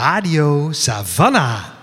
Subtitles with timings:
[0.00, 1.79] Radio Savannah.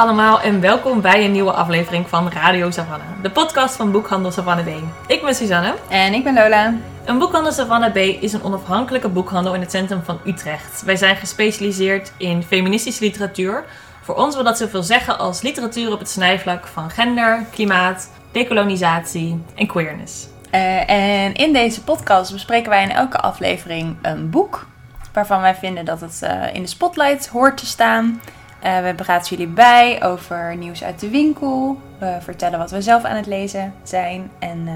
[0.00, 4.66] Allemaal en welkom bij een nieuwe aflevering van Radio Savannah, de podcast van Boekhandel Savannah
[4.66, 4.68] B.
[5.06, 5.74] Ik ben Suzanne.
[5.88, 6.74] En ik ben Lola.
[7.04, 10.82] Een boekhandel Savannah B is een onafhankelijke boekhandel in het centrum van Utrecht.
[10.84, 13.64] Wij zijn gespecialiseerd in feministische literatuur.
[14.02, 19.42] Voor ons wil dat zoveel zeggen als literatuur op het snijvlak van gender, klimaat, decolonisatie
[19.54, 20.26] en queerness.
[20.50, 24.66] Eh, en in deze podcast bespreken wij in elke aflevering een boek
[25.12, 28.20] waarvan wij vinden dat het eh, in de spotlight hoort te staan.
[28.60, 31.80] Eh, we praten jullie bij over nieuws uit de winkel.
[31.98, 34.30] We vertellen wat we zelf aan het lezen zijn.
[34.38, 34.74] En eh,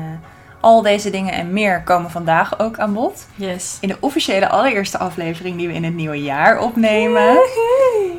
[0.61, 3.27] al deze dingen en meer komen vandaag ook aan bod.
[3.35, 3.79] Yes.
[3.81, 7.39] In de officiële allereerste aflevering die we in het nieuwe jaar opnemen.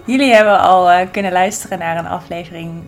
[0.05, 2.83] Jullie hebben al eh, kunnen luisteren naar een aflevering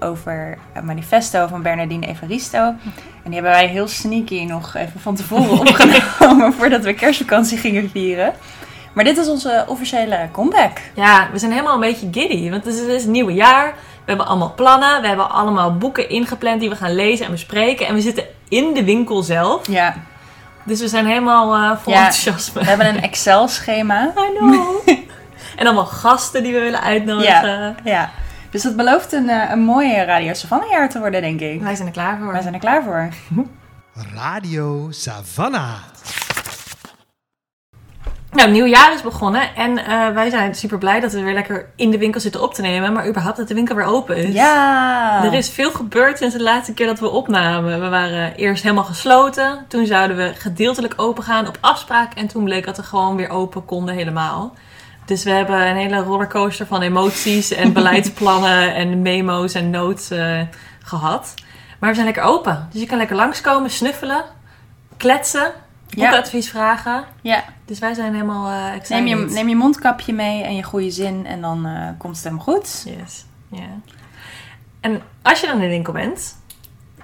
[0.00, 2.58] over het manifesto van Bernardine Evaristo.
[2.58, 7.90] En die hebben wij heel sneaky nog even van tevoren opgenomen voordat we kerstvakantie gingen
[7.90, 8.34] vieren.
[8.98, 10.78] Maar dit is onze officiële comeback.
[10.94, 13.66] Ja, we zijn helemaal een beetje giddy, want het is, het is het nieuwe jaar.
[13.74, 17.86] We hebben allemaal plannen, we hebben allemaal boeken ingepland die we gaan lezen en bespreken.
[17.86, 19.94] En we zitten in de winkel zelf, Ja,
[20.64, 21.98] dus we zijn helemaal eh, vol Ja.
[21.98, 22.60] enthousiasme.
[22.60, 24.12] we hebben een Excel-schema.
[24.28, 24.76] I know.
[25.58, 27.48] en allemaal gasten die we willen uitnodigen.
[27.48, 28.10] Ja, ja.
[28.50, 31.62] Dus dat belooft een, eh, een mooie Radio Savannah jaar te worden, denk ik.
[31.62, 32.32] Wij zijn er klaar voor.
[32.32, 33.08] Wij zijn er klaar voor.
[34.14, 35.74] Radio Savannah.
[38.32, 41.68] Nou, nieuw jaar is begonnen en eh, wij zijn super blij dat we weer lekker
[41.76, 42.92] in de winkel zitten op te nemen.
[42.92, 44.34] Maar überhaupt dat de winkel weer open is.
[44.34, 45.24] Ja.
[45.24, 47.80] Er is veel gebeurd sinds de laatste keer dat we opnamen.
[47.80, 49.64] We waren eerst helemaal gesloten.
[49.68, 52.14] Toen zouden we gedeeltelijk open gaan op afspraak.
[52.14, 54.54] En toen bleek dat we gewoon weer open konden helemaal.
[55.04, 60.40] Dus we hebben een hele rollercoaster van emoties en beleidsplannen en memo's en notes eh,
[60.82, 61.34] gehad.
[61.78, 62.68] Maar we zijn lekker open.
[62.72, 64.24] Dus je kan lekker langskomen, snuffelen,
[64.96, 65.52] kletsen,
[65.96, 67.04] boekadvies vragen.
[67.20, 67.44] Ja.
[67.64, 69.04] Dus wij zijn helemaal excited.
[69.04, 72.24] Neem je, neem je mondkapje mee en je goede zin en dan eh, komt het
[72.24, 72.86] helemaal goed.
[72.98, 73.68] Yes, ja.
[74.80, 76.36] En als je dan in de winkel bent,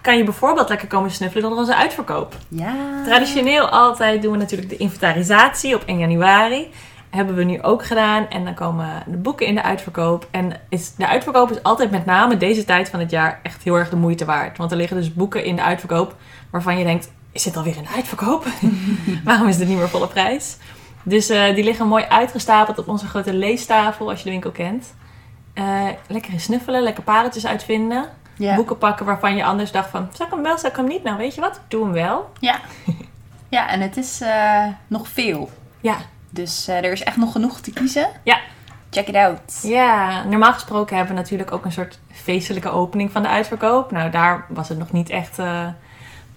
[0.00, 2.37] kan je bijvoorbeeld lekker komen snuffelen door onze uitverkoop.
[2.49, 2.75] Ja.
[3.05, 6.72] Traditioneel altijd doen we natuurlijk de inventarisatie op 1 januari.
[7.11, 8.28] Hebben we nu ook gedaan.
[8.28, 10.28] En dan komen de boeken in de uitverkoop.
[10.31, 13.75] En is, de uitverkoop is altijd met name deze tijd van het jaar echt heel
[13.75, 14.59] erg de moeite waard.
[14.59, 16.16] Want er liggen dus boeken in de uitverkoop
[16.51, 18.47] waarvan je denkt, is dit alweer in de uitverkoop?
[19.25, 20.56] Waarom is dit niet meer volle prijs?
[21.03, 24.95] Dus eh, die liggen mooi uitgestapeld op onze grote leestafel, als je de winkel kent.
[25.55, 28.05] Eh, lekker in snuffelen, lekker pareltjes uitvinden.
[28.37, 28.55] Ja.
[28.55, 31.03] Boeken pakken waarvan je anders dacht van, zal ik hem wel, zal ik hem niet?
[31.03, 31.61] Nou, weet je wat?
[31.69, 32.31] Doe hem wel.
[32.41, 32.61] Ja.
[33.49, 35.51] ja, en het is eh, nog veel.
[35.81, 35.97] Ja,
[36.31, 38.09] Dus er is echt nog genoeg te kiezen.
[38.22, 38.41] Ja.
[38.91, 39.61] Check it out.
[39.62, 43.91] Ja, normaal gesproken hebben we natuurlijk ook een soort feestelijke opening van de uitverkoop.
[43.91, 45.39] Nou, daar was het nog niet echt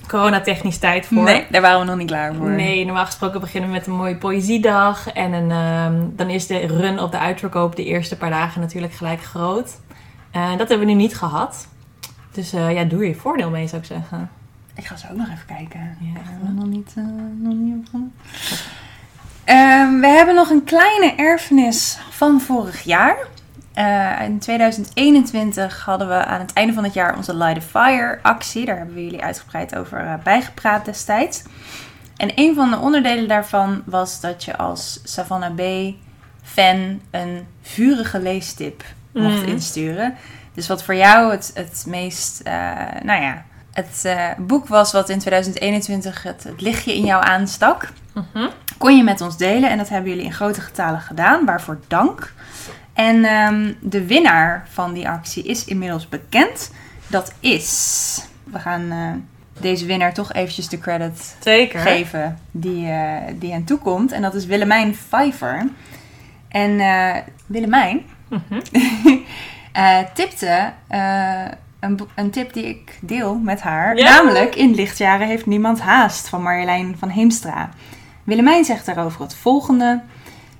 [0.07, 1.23] coronatechnisch tijd voor.
[1.23, 2.49] Nee, daar waren we nog niet klaar voor.
[2.49, 5.11] Nee, normaal gesproken beginnen we met een mooie poëziedag.
[5.11, 8.93] En een, ehm, dan is de run op de uitverkoop de eerste paar dagen natuurlijk
[8.93, 9.79] gelijk groot.
[10.31, 11.67] Eh, dat hebben we nu niet gehad.
[12.31, 14.29] Dus eh, ja, doe je voordeel mee, zou ik zeggen.
[14.75, 15.97] Ik ga zo ook nog even kijken.
[15.99, 16.19] Ja.
[16.19, 17.03] Ik nog niet, eh,
[17.41, 18.13] nog niet begonnen.
[19.43, 23.17] Ehm, we hebben nog een kleine erfenis van vorig jaar.
[23.77, 28.19] Eh, in 2021 hadden we aan het einde van het jaar onze Light a Fire
[28.21, 28.65] actie.
[28.65, 31.43] Daar hebben we jullie uitgebreid over eh, bijgepraat destijds.
[32.15, 35.61] En een van de onderdelen daarvan was dat je als Savannah B
[36.43, 38.83] fan een vurige leestip
[39.13, 39.47] mocht Mhm.
[39.47, 40.15] insturen.
[40.53, 42.53] Dus wat voor jou het, het meest, eh,
[43.03, 44.07] nou ja, het
[44.37, 48.47] boek was wat in 2021 het, het lichtje in jou aanstak, Mhm.
[48.77, 49.69] kon je met ons delen.
[49.69, 52.33] En dat hebben jullie in grote getalen gedaan, waarvoor dank.
[52.97, 56.71] En ehm, de winnaar van die actie is inmiddels bekend.
[57.07, 61.79] Dat is, we gaan eh, deze winnaar toch eventjes de credit Zeker.
[61.79, 64.11] geven die, eh, die hen toekomt.
[64.11, 65.67] En dat is Willemijn Pfeiffer.
[66.49, 67.15] En eh,
[67.45, 68.61] Willemijn Mhm.
[70.13, 70.71] tipte
[71.79, 73.97] een, een tip die ik deel met haar.
[73.97, 74.03] Ja.
[74.15, 77.69] Namelijk, in lichtjaren heeft niemand haast van Marjolein van Heemstra.
[78.23, 80.01] Willemijn zegt daarover het volgende.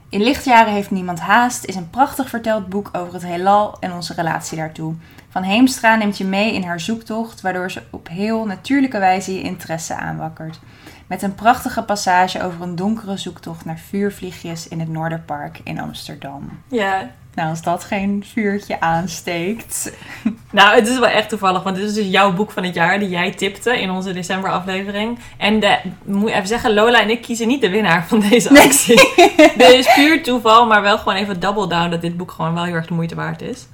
[0.10, 4.14] In lichtjaren heeft niemand haast is een prachtig verteld boek over het heelal en onze
[4.14, 4.96] relatie daartoe.
[5.30, 9.42] Van Heemstra neemt je mee in haar zoektocht, waardoor ze op heel natuurlijke wijze je
[9.42, 10.60] interesse aanwakkert.
[11.08, 16.50] Met een prachtige passage over een donkere zoektocht naar vuurvliegjes in het Noorderpark in Amsterdam.
[16.68, 17.12] Ja.
[17.38, 19.92] Nou, als dat geen vuurtje aansteekt.
[20.52, 23.00] Nou, het is wel echt toevallig, want dit is dus jouw boek van het jaar
[23.00, 25.20] die jij tipte in onze december aflevering.
[25.38, 28.52] En de, moet je even zeggen, Lola en ik kiezen niet de winnaar van deze
[28.52, 28.64] Nee.
[28.64, 28.96] actie.
[29.58, 32.64] Dit is puur toeval, maar wel gewoon even double down dat dit boek gewoon wel
[32.64, 33.68] heel erg de moeite waard is.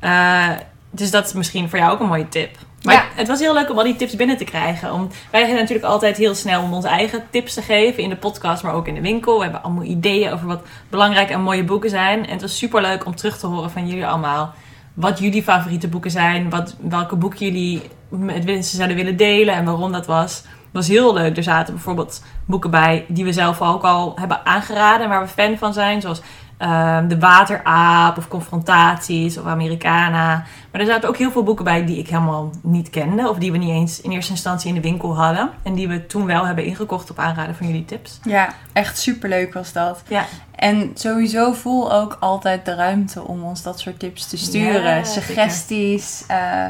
[0.00, 0.48] Eh,
[0.90, 2.56] dus dat is misschien voor jou ook een mooie tip.
[2.82, 3.04] Maar Ja.
[3.14, 4.92] het was heel leuk om al die tips binnen te krijgen.
[4.92, 8.16] Om, wij zijn natuurlijk altijd heel snel om onze eigen tips te geven in de
[8.16, 9.36] podcast, maar ook in de winkel.
[9.36, 12.26] We hebben allemaal ideeën over wat belangrijke en mooie boeken zijn.
[12.26, 14.54] En het was super leuk om terug te horen van jullie allemaal.
[14.94, 16.50] Wat jullie favoriete boeken zijn.
[16.50, 20.36] Wat, welke boeken jullie met mensen zouden willen delen en waarom dat was.
[20.36, 21.36] Het was heel leuk.
[21.36, 25.02] Er zaten bijvoorbeeld boeken bij die we zelf ook al hebben aangeraden.
[25.02, 26.00] En waar we fan van zijn.
[26.00, 26.20] Zoals
[26.60, 30.44] ehm, De Wateraap of Confrontaties of Americana.
[30.70, 33.28] Maar er zaten ook heel veel boeken bij die ik helemaal niet kende.
[33.28, 35.50] Of die we niet eens in eerste instantie in de winkel hadden.
[35.62, 38.20] En die we toen wel hebben ingekocht op aanraden van jullie tips.
[38.22, 40.02] Ja, echt superleuk was dat.
[40.08, 40.24] Ja,
[40.54, 44.96] En sowieso voel ook altijd de ruimte om ons dat soort tips te sturen.
[44.96, 46.66] Ja, Suggesties eh,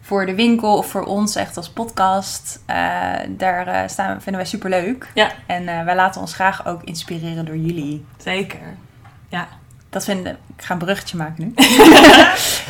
[0.00, 2.62] voor de winkel of voor ons echt als podcast.
[2.66, 2.76] Eh,
[3.28, 5.10] daar eh, staan, vinden wij superleuk.
[5.14, 5.30] Ja.
[5.46, 8.04] En wij laten ons graag ook inspireren door jullie.
[8.16, 8.76] zeker.
[9.32, 9.48] Ja.
[9.90, 11.52] Dat vinden, ik ga een bruggetje maken nu.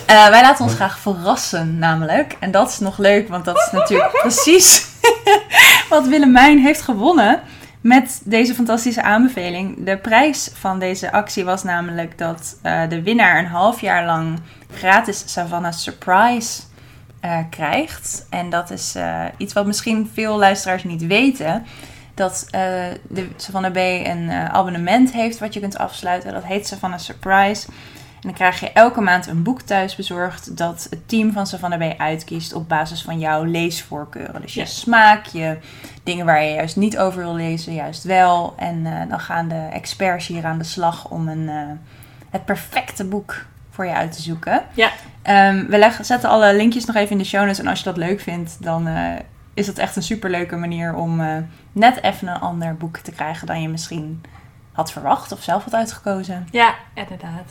[0.06, 2.36] Eh, wij laten ons graag verrassen, namelijk.
[2.40, 4.86] En dat is nog leuk, want dat is natuurlijk precies
[5.88, 7.40] wat Willemijn heeft gewonnen
[7.80, 9.84] met deze fantastische aanbeveling.
[9.84, 14.40] De prijs van deze actie was namelijk dat eh, de winnaar een half jaar lang
[14.74, 16.62] gratis Savannah Surprise
[17.20, 18.26] eh, krijgt.
[18.30, 18.96] En dat is
[19.36, 21.66] iets wat misschien veel luisteraars niet weten.
[22.22, 22.60] Dat eh,
[23.08, 26.32] de Savannah B een eh, abonnement heeft wat je kunt afsluiten.
[26.32, 27.66] Dat heet Savannah Surprise.
[27.66, 31.94] En dan krijg je elke maand een boek thuis bezorgd dat het team van Savannah
[31.94, 34.40] B uitkiest op basis van jouw leesvoorkeuren.
[34.40, 34.66] Dus je Ja.
[34.66, 35.56] smaak, je
[36.02, 38.54] dingen waar je juist niet over wil lezen, juist wel.
[38.56, 41.78] En eh, dan gaan de experts hier aan de slag om een,
[42.30, 44.62] het perfecte boek voor je uit te zoeken.
[44.74, 44.90] Ja.
[45.22, 47.58] Ehm, we leggen, zetten alle linkjes nog even in de show notes.
[47.58, 48.88] En als je dat leuk vindt, dan
[49.54, 51.20] is dat echt een superleuke manier om
[51.72, 54.22] net even een ander boek te krijgen dan je misschien
[54.72, 56.48] had verwacht of zelf had uitgekozen.
[56.50, 57.50] Ja, inderdaad.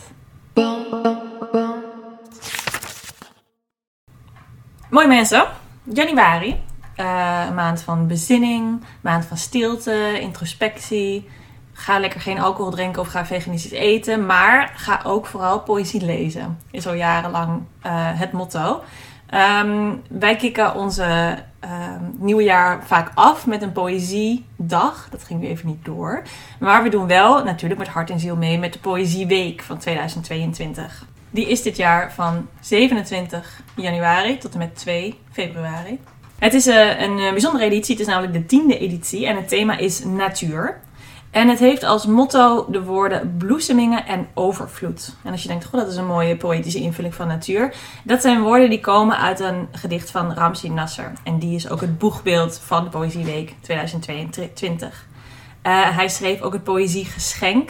[4.89, 5.45] Mooi mensen.
[5.83, 6.63] Januari.
[6.95, 11.29] eh, een maand van bezinning, maand van stilte, introspectie.
[11.74, 14.25] Ga lekker geen alcohol drinken of ga veganistisch eten.
[14.25, 16.59] Maar ga ook vooral poëzie lezen.
[16.71, 18.83] Is al jarenlang eh, het motto.
[19.27, 25.07] Ehm, wij kicken onze ehm, nieuwe jaar vaak af met een poëziedag.
[25.11, 26.21] Dat ging nu even niet door.
[26.59, 31.05] Maar we doen wel natuurlijk met hart en ziel mee met de Poëzieweek van 2022.
[31.29, 35.99] Die is dit jaar van 27 januari tot en met 2 februari.
[36.39, 37.91] Het is eh, een eh, bijzondere editie.
[37.91, 40.79] Het is namelijk de tiende editie en het thema is natuur.
[41.31, 45.15] En het heeft als motto de woorden bloesemingen en overvloed.
[45.23, 47.73] En als je denkt, goh, dat is een mooie poëtische invulling van natuur.
[48.03, 51.11] Dat zijn woorden die komen uit een gedicht van Ramsi Nasser.
[51.23, 55.05] En die is ook het boegbeeld van de Poëzieweek 2022.
[55.61, 57.69] Eh, hij schreef ook het Poëziegeschenk.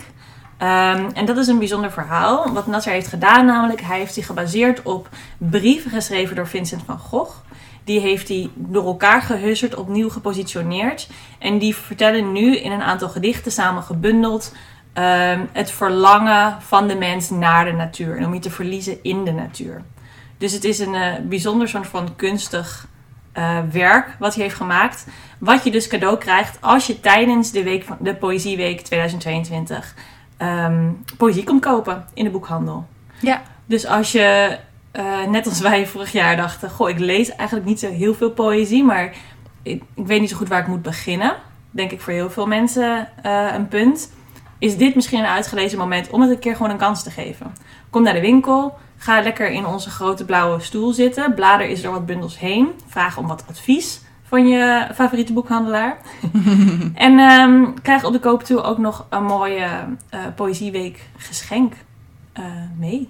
[0.57, 2.53] Ehm, en dat is een bijzonder verhaal.
[2.53, 6.99] Wat Nasser heeft gedaan namelijk, hij heeft zich gebaseerd op brieven geschreven door Vincent van
[6.99, 7.35] Gogh.
[7.83, 11.09] Die heeft hij door elkaar gehusserd, opnieuw gepositioneerd.
[11.39, 14.55] En die vertellen nu in een aantal gedichten samen gebundeld
[14.93, 18.17] ehm, het verlangen van de mens naar de natuur.
[18.17, 19.83] En om je te verliezen in de natuur.
[20.37, 22.87] Dus het is een eh, bijzonder soort van kunstig
[23.31, 25.07] eh, werk wat hij heeft gemaakt.
[25.37, 29.95] Wat je dus cadeau krijgt als je tijdens de, week van, de Poëzieweek 2022
[30.37, 32.87] ehm, poëzie komt kopen in de boekhandel.
[33.19, 33.41] Ja.
[33.65, 34.57] Dus als je,
[34.91, 38.31] eh, net als wij vorig jaar dachten, goh, ik lees eigenlijk niet zo heel veel
[38.31, 39.15] poëzie, maar
[39.63, 41.35] ik, ik weet niet zo goed waar ik moet beginnen.
[41.71, 44.13] Denk ik voor heel veel mensen eh, een punt.
[44.57, 47.55] Is dit misschien een uitgelezen moment om het een keer gewoon een kans te geven?
[47.89, 51.91] Kom naar de winkel, ga lekker in onze grote blauwe stoel zitten, blader eens door
[51.91, 55.97] wat bundels heen, vraag om wat advies van je favoriete boekhandelaar.
[56.93, 59.67] en ehm, krijg op de koop toe ook nog een mooie
[60.09, 61.73] eh, Poëzieweek geschenk
[62.77, 63.09] mee.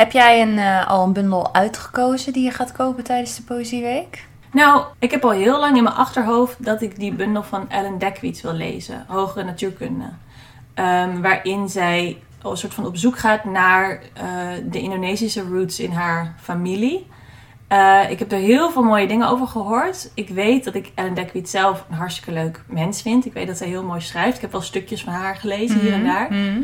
[0.00, 4.24] Heb jij een, eh, al een bundel uitgekozen die je gaat kopen tijdens de Poëzieweek?
[4.52, 7.98] Nou, ik heb al heel lang in mijn achterhoofd dat ik die bundel van Ellen
[7.98, 10.04] Dekwits wil lezen, Hogere Natuurkunde.
[10.74, 14.24] Ehm, waarin zij een soort van op zoek gaat naar eh,
[14.70, 17.06] de Indonesische roots in haar familie.
[17.68, 20.10] Eh, ik heb er heel veel mooie dingen over gehoord.
[20.14, 23.26] Ik weet dat ik Ellen Dekwits zelf een hartstikke leuk mens vind.
[23.26, 24.34] Ik weet dat zij heel mooi schrijft.
[24.36, 26.32] Ik heb wel stukjes van haar gelezen hier en daar.
[26.32, 26.60] Mhm.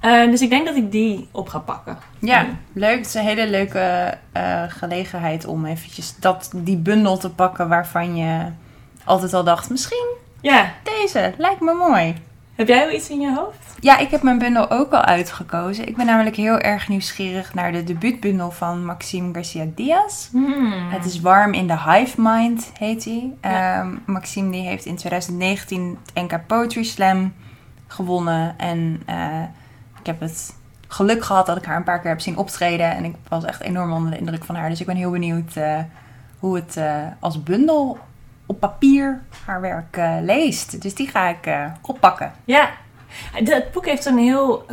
[0.00, 1.98] Eh, dus ik denk dat ik die op ga pakken.
[2.18, 2.96] Ja, leuk.
[2.96, 8.16] Het is een hele leuke eh, gelegenheid om eventjes dat, die bundel te pakken waarvan
[8.16, 8.44] je
[9.04, 10.72] altijd al dacht, misschien Ja.
[10.82, 12.14] deze, lijkt me mooi.
[12.54, 13.76] Heb jij al iets in je hoofd?
[13.80, 15.88] Ja, ik heb mijn bundel ook al uitgekozen.
[15.88, 20.28] Ik ben namelijk heel erg nieuwsgierig naar de debuutbundel van Maxime Garcia Diaz.
[20.90, 23.32] Het is Warm in the Hive Mind, heet hij.
[23.42, 23.78] Ja.
[23.80, 27.32] Ehm, Maxime die heeft in 2019 het NK Poetry Slam
[27.86, 28.54] gewonnen.
[28.58, 29.16] En eh,
[30.00, 30.54] ik heb het
[30.88, 32.90] geluk gehad dat ik haar een paar keer heb zien optreden.
[32.96, 34.68] En ik was echt enorm onder de indruk van haar.
[34.68, 35.78] Dus ik ben heel benieuwd eh,
[36.38, 37.98] hoe het eh, als bundel
[38.46, 40.82] op papier haar werk eh, leest.
[40.82, 41.48] Dus die ga ik
[41.80, 42.32] oppakken.
[42.44, 42.70] Ja.
[43.32, 44.66] Het boek heeft een heel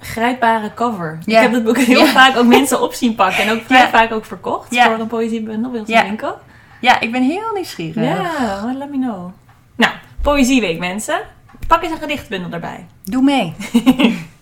[0.00, 1.18] grijpbare cover.
[1.24, 3.44] Ik heb het boek heel vaak ook mensen op zien pakken.
[3.44, 4.80] En ook vrij vaak ook verkocht.
[4.82, 5.96] Voor een poëziebundel bij ons Ja.
[5.96, 6.38] in de winkel.
[6.80, 8.04] Ja, ik ben heel nieuwsgierig.
[8.04, 9.30] Ja, well, let me know.
[9.76, 9.92] Nou,
[10.22, 11.20] Poëzieweek mensen.
[11.66, 12.86] Pak eens een gedichtbundel erbij.
[13.04, 13.54] Doe mee.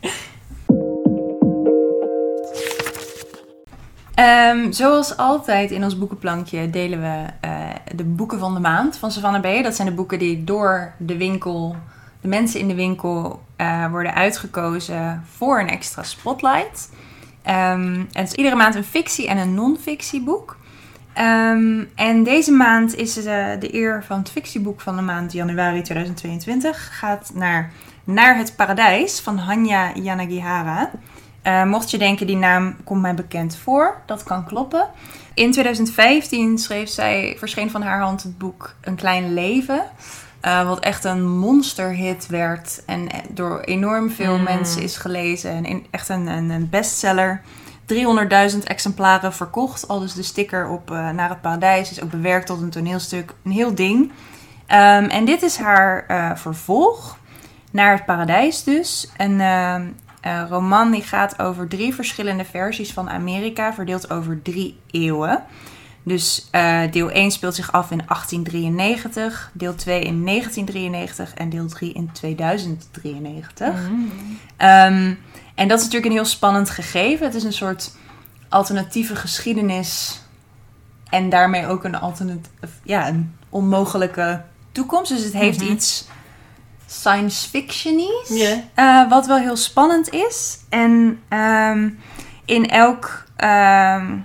[4.15, 7.51] Ehm, zoals altijd in ons boekenplankje delen we eh,
[7.95, 9.63] de boeken van de maand van Savannah B.
[9.63, 11.77] Dat zijn de boeken die door de winkel,
[12.21, 16.91] de mensen in de winkel, eh, worden uitgekozen voor een extra spotlight.
[17.43, 20.57] Ehm, het is iedere maand een fictie en een non-fictie boek.
[21.13, 25.33] Ehm, en deze maand is het, eh, de eer van het fictieboek van de maand
[25.33, 27.73] januari 2022 gaat naar
[28.07, 30.91] Naar het Paradijs van Hanya Yanagihara.
[31.45, 34.89] Eh, mocht je denken, die naam komt mij bekend voor, dat kan kloppen.
[35.35, 39.83] In 2015 schreef zij, verscheen van haar hand het boek Een Klein Leven.
[40.41, 44.43] eh, wat echt een monsterhit werd en door enorm veel Mm.
[44.45, 45.51] mensen is gelezen.
[45.51, 47.41] En in- echt een, een, een bestseller.
[47.87, 49.89] 300.000 exemplaren verkocht.
[49.89, 53.33] Al dus de sticker op eh, Naar het Paradijs is ook bewerkt tot een toneelstuk.
[53.45, 54.13] Een heel ding.
[54.67, 56.05] Ehm, en dit is haar
[56.39, 57.19] vervolg.
[57.71, 59.11] Naar het Paradijs dus.
[59.17, 59.41] Een
[60.25, 63.75] eh, roman die gaat over drie verschillende versies van Amerika.
[63.75, 65.43] Verdeeld over drie eeuwen.
[66.03, 69.51] Dus eh, deel 1 speelt zich af in 1893.
[69.53, 71.35] Deel 2 in 1993.
[71.35, 73.69] En deel 3 in 2093.
[74.57, 75.15] Ehm,
[75.55, 77.27] en dat is natuurlijk een heel spannend gegeven.
[77.27, 77.97] Het is een soort
[78.49, 80.21] alternatieve geschiedenis.
[81.11, 82.49] En daarmee ook een, alternat
[82.83, 85.11] ja, een onmogelijke toekomst.
[85.13, 85.73] Dus het heeft Mhm.
[85.73, 86.07] iets
[87.01, 88.29] science fictionies.
[88.29, 88.63] Ja.
[88.75, 90.59] eh, wat wel heel spannend is.
[90.69, 91.91] En ehm,
[92.45, 94.17] in elk ehm,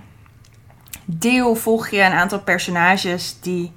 [1.04, 3.72] deel volg je een aantal personages die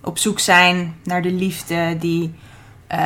[0.00, 1.96] op zoek zijn naar de liefde.
[1.98, 2.34] Die
[2.86, 2.98] eh,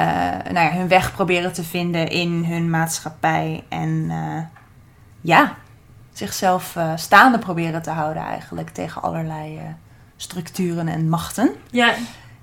[0.52, 3.64] nou ja, hun weg proberen te vinden in hun maatschappij.
[3.68, 4.42] En eh,
[5.20, 5.56] ja,
[6.12, 9.60] zichzelf staande proberen te houden eigenlijk tegen allerlei
[10.16, 11.50] structuren en machten.
[11.70, 11.94] Ja,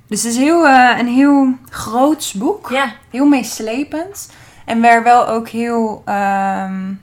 [0.07, 2.69] Dus het is heel, eh, een heel groots boek.
[2.69, 2.93] ja.
[3.09, 4.31] Heel meeslepend.
[4.65, 6.93] En waar wel ook heel ehm,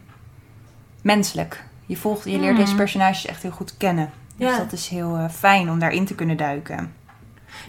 [1.03, 1.63] menselijk.
[1.87, 4.11] Je, volgt, je leert deze personages echt heel goed kennen.
[4.37, 4.59] Dus Ja.
[4.59, 6.95] dat is heel eh, fijn om daarin te kunnen duiken.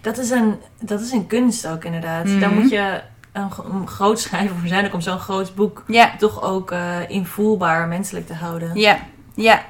[0.01, 2.25] Dat is een, dat is een kunst ook inderdaad.
[2.25, 2.39] Mhm.
[2.39, 3.01] Daar moet je
[3.31, 4.85] een, groot schrijver voor zijn.
[4.85, 5.83] ook om zo'n groot boek
[6.17, 8.71] toch ook eh, invoelbaar menselijk te houden.
[8.79, 8.97] ja,
[9.35, 9.61] ja.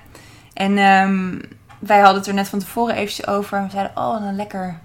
[0.54, 1.40] En ehm,
[1.80, 3.58] wij hadden het er net van tevoren eventjes over.
[3.58, 4.80] En we zeiden, oh, wat een lekker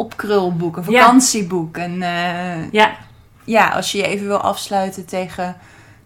[0.00, 0.76] opkrulboek.
[0.76, 1.00] Een Ja.
[1.02, 1.76] vakantieboek.
[1.76, 2.90] En eh, Ja,
[3.44, 5.56] ja, als je je even wil afsluiten tegen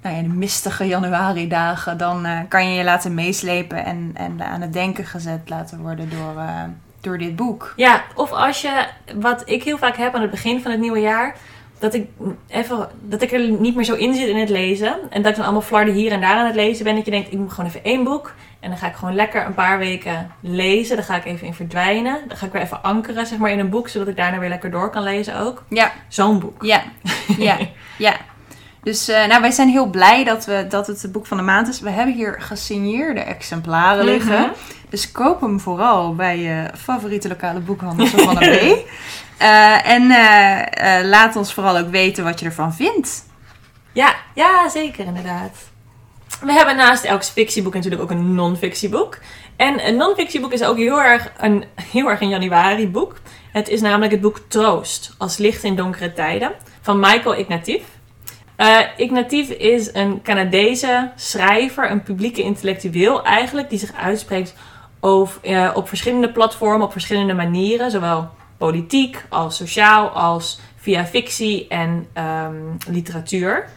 [0.03, 4.61] nou ja, de mistige januari-dagen, dan eh, kan je je laten meeslepen en, en aan
[4.61, 6.63] het denken gezet laten worden door, eh,
[7.01, 7.73] door dit boek.
[7.77, 11.01] Ja, of als je, wat ik heel vaak heb aan het begin van het nieuwe
[11.01, 11.37] jaar,
[11.79, 12.09] dat ik,
[12.49, 14.97] even, dat ik er niet meer zo in zit in het lezen.
[15.11, 16.95] En dat ik dan allemaal flarden hier en daar aan het lezen ben.
[16.95, 18.35] Dat je denkt, ik moet gewoon even één boek.
[18.61, 20.97] En dan ga ik gewoon lekker een paar weken lezen.
[20.97, 22.19] Dan ga ik even in verdwijnen.
[22.29, 24.49] Dan ga ik weer even ankeren zeg maar, in een boek, zodat ik daarna weer
[24.49, 25.65] lekker door kan lezen ook.
[25.69, 26.65] Ja, Zo'n boek.
[26.65, 26.83] ja,
[27.39, 27.59] ja,
[27.99, 28.17] ja.
[28.83, 31.43] Dus eh, nou, wij zijn heel blij dat, we, dat het het boek van de
[31.43, 31.81] maand is.
[31.81, 34.41] We hebben hier gesigneerde exemplaren liggen.
[34.41, 34.51] Mhm.
[34.89, 38.89] Dus koop hem vooral bij je favoriete lokale boekhandel van de B.
[39.39, 43.27] Eh, en eh, eh, laat ons vooral ook weten wat je ervan vindt.
[43.93, 45.57] Ja, ja, zeker inderdaad.
[46.41, 49.19] We hebben naast elk fictieboek natuurlijk ook een non-fictieboek.
[49.57, 53.17] En een non-fictieboek is ook heel erg een, heel erg een januari boek.
[53.53, 57.83] Het is namelijk het boek Troost, als licht in donkere tijden, van Michael Ignatief.
[58.57, 64.55] Eh Ignatief is een Canadese schrijver, een publieke intellectueel eigenlijk, die zich uitspreekt
[65.01, 67.91] over, op verschillende platformen, op verschillende manieren.
[67.91, 72.55] Zowel politiek als sociaal als via fictie en ehm,
[72.89, 73.69] literatuur.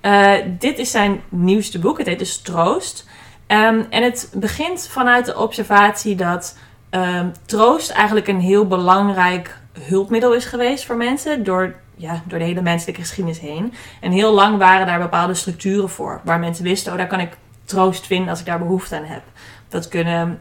[0.00, 1.98] Eh, dit is zijn nieuwste boek.
[1.98, 3.06] Het heet dus Troost.
[3.46, 6.56] Ehm, en het begint vanuit de observatie dat
[6.90, 11.44] ehm, troost eigenlijk een heel belangrijk hulpmiddel is geweest voor mensen.
[11.44, 13.72] Door ja, door de hele menselijke geschiedenis heen.
[14.00, 16.20] En heel lang waren daar bepaalde structuren voor.
[16.24, 19.22] Waar mensen wisten, oh, daar kan ik troost vinden als ik daar behoefte aan heb.
[19.68, 20.40] Dat kunnen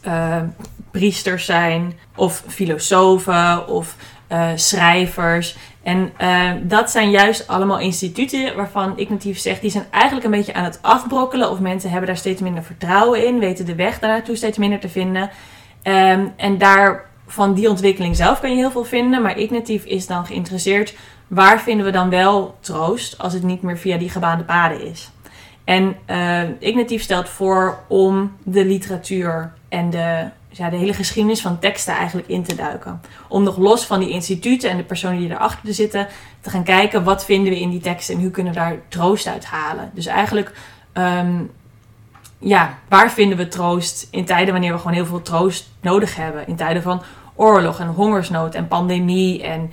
[0.00, 0.42] eh,
[0.90, 3.96] priesters zijn, of filosofen, of
[4.26, 5.56] eh, schrijvers.
[5.82, 10.54] En eh, dat zijn juist allemaal instituten waarvan Ignatief zegt, die zijn eigenlijk een beetje
[10.54, 11.50] aan het afbrokkelen.
[11.50, 14.88] Of mensen hebben daar steeds minder vertrouwen in, weten de weg daarnaartoe steeds minder te
[14.88, 15.30] vinden.
[15.82, 19.22] Ehm, en daar van die ontwikkeling zelf kan je heel veel vinden.
[19.22, 20.94] Maar Ignatief is dan geïnteresseerd,
[21.26, 25.10] waar vinden we dan wel troost als het niet meer via die gebaande paden is.
[25.70, 31.58] En uh, Ignatief stelt voor om de literatuur en de, ja, de hele geschiedenis van
[31.58, 33.00] teksten eigenlijk in te duiken.
[33.28, 36.06] Om nog los van die instituten en de personen die erachter zitten,
[36.40, 39.26] te gaan kijken wat vinden we in die teksten en hoe kunnen we daar troost
[39.26, 39.90] uit halen.
[39.94, 40.52] Dus eigenlijk,
[40.94, 41.50] um,
[42.38, 46.46] ja, waar vinden we troost in tijden wanneer we gewoon heel veel troost nodig hebben?
[46.46, 47.02] In tijden van
[47.34, 49.72] oorlog en hongersnood en pandemie en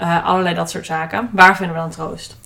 [0.00, 1.30] uh, allerlei dat soort zaken.
[1.32, 2.36] Waar vinden we dan troost?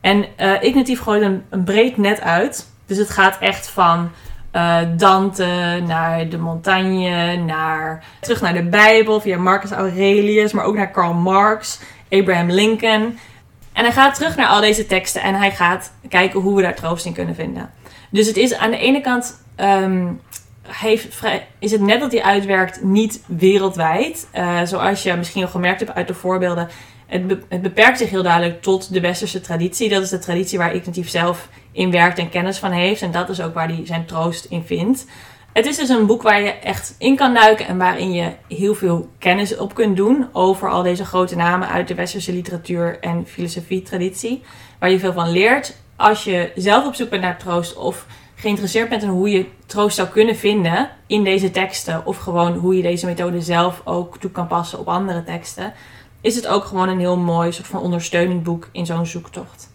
[0.00, 2.68] En uh, Ignatief gooit een, een breed net uit.
[2.86, 4.10] Dus het gaat echt van
[4.52, 10.76] uh, Dante naar de montagne, naar, terug naar de Bijbel via Marcus Aurelius, maar ook
[10.76, 11.80] naar Karl Marx,
[12.10, 13.18] Abraham Lincoln.
[13.72, 16.74] En hij gaat terug naar al deze teksten en hij gaat kijken hoe we daar
[16.74, 17.70] troost in kunnen vinden.
[18.10, 20.20] Dus het is aan de ene kant um,
[20.66, 21.20] heeft
[21.58, 24.28] is het net dat hij uitwerkt niet wereldwijd.
[24.34, 26.68] Uh, zoals je misschien al gemerkt hebt uit de voorbeelden.
[27.10, 29.88] Het, het, beperkt zich heel duidelijk tot de westerse traditie.
[29.88, 33.02] Dat is de traditie waar Ignatief zelf in werkt en kennis van heeft.
[33.02, 35.06] En dat is ook waar hij zijn troost in vindt.
[35.52, 38.74] Het is dus een boek waar je echt in kan duiken en waarin je heel
[38.74, 43.26] veel kennis op kunt doen over al deze grote namen uit de westerse literatuur en
[43.26, 44.42] filosofie-traditie.
[44.78, 48.88] Waar je veel van leert als je zelf op zoek bent naar troost of geïnteresseerd
[48.88, 52.06] bent in hoe je troost zou kunnen vinden in deze teksten.
[52.06, 55.72] Of gewoon hoe je deze methode zelf ook toe kan passen op andere teksten.
[56.20, 59.70] Is het ook gewoon een heel mooi soort van ondersteunend boek in zo'n zoektocht.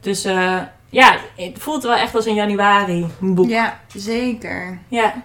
[0.00, 3.48] Dus uh, ja, het voelt wel echt als een januari boek.
[3.48, 4.78] Ja, zeker.
[4.88, 5.22] Ja.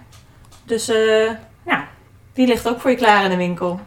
[0.64, 1.30] Dus uh,
[1.64, 1.82] nou,
[2.32, 3.80] die ligt ook voor je klaar in de winkel.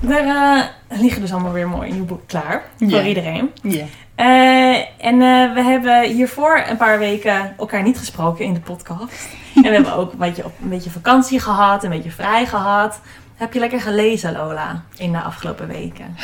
[0.00, 0.64] Daar uh,
[1.00, 2.70] liggen dus allemaal weer mooi nieuw boek klaar.
[2.78, 3.50] Voor iedereen.
[3.62, 3.86] Ja.
[4.14, 9.28] Eh, en eh, we hebben hiervoor een paar weken elkaar niet gesproken in de podcast.
[9.54, 13.00] en we hebben ook een beetje, op, een beetje vakantie gehad, een beetje vrij gehad.
[13.34, 16.16] Heb je lekker gelezen, Lola, in de afgelopen weken?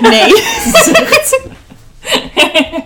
[0.00, 0.32] Nee.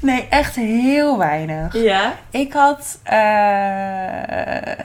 [0.00, 1.74] nee, echt heel weinig.
[1.82, 2.14] ja?
[2.30, 2.98] Ik had.
[3.02, 3.14] eh,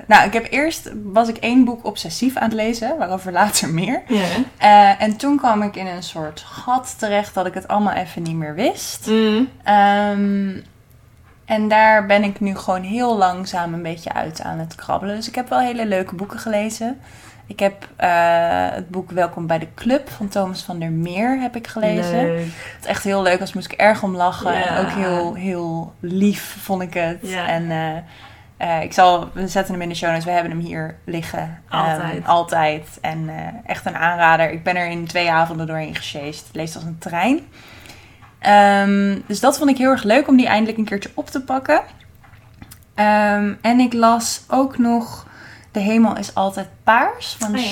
[0.07, 0.91] nou, ik heb eerst.
[1.03, 4.01] was ik één boek obsessief aan het lezen, waarover later meer.
[4.07, 4.25] Ja.
[4.57, 8.21] Eh, en toen kwam ik in een soort gat terecht dat ik het allemaal even
[8.23, 9.07] niet meer wist.
[9.07, 9.49] Mm.
[9.63, 10.49] Ehm,
[11.45, 15.15] en daar ben ik nu gewoon heel langzaam een beetje uit aan het krabbelen.
[15.15, 16.99] Dus ik heb wel hele leuke boeken gelezen.
[17.47, 18.09] Ik heb eh,
[18.69, 22.25] het boek Welkom bij de Club van Thomas van der Meer heb ik gelezen.
[22.25, 22.45] Leuk.
[22.75, 24.53] Het echt heel leuk was, moest ik erg om lachen.
[24.53, 24.65] Ja.
[24.65, 27.19] En ook heel, heel lief vond ik het.
[27.21, 27.47] Ja.
[27.47, 27.97] En eh,
[28.57, 30.25] eh, ik zal, we zetten hem in de show notes.
[30.25, 31.61] We hebben hem hier liggen.
[31.69, 32.19] Altijd.
[32.19, 32.97] Ehm, altijd.
[33.01, 34.51] En eh, echt een aanrader.
[34.51, 36.49] Ik ben er in twee avonden doorheen gesjeest.
[36.51, 37.39] Leest als een trein.
[38.39, 41.41] Ehm, dus dat vond ik heel erg leuk om die eindelijk een keertje op te
[41.41, 41.81] pakken.
[42.95, 45.27] Ehm, en ik las ook nog
[45.75, 47.69] De Hemel is altijd paars van Oh ja.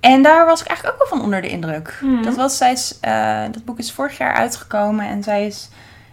[0.00, 1.98] En daar was ik eigenlijk ook wel van onder de indruk.
[2.02, 2.22] Mhm.
[2.22, 5.68] Dat, was, zij is, eh, dat boek is vorig jaar uitgekomen en zij is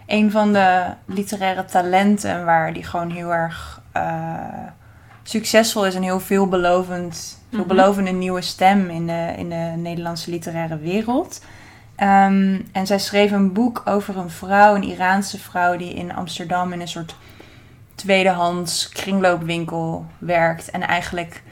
[0.06, 4.34] een van de literaire talenten waar die gewoon heel erg eh,
[5.22, 7.56] succesvol is en heel veelbelovend, Mhm.
[7.56, 11.40] veelbelovende nieuwe stem in de, in de Nederlandse literaire wereld.
[11.96, 16.72] Ehm, en zij schreef een boek over een vrouw, een Iraanse vrouw, die in Amsterdam
[16.72, 17.14] in een soort
[18.04, 20.70] tweedehands kringloopwinkel werkt.
[20.70, 21.42] En eigenlijk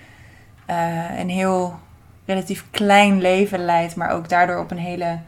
[0.66, 1.78] eh, een heel
[2.24, 5.18] relatief klein leven leidt, maar ook daardoor op een hele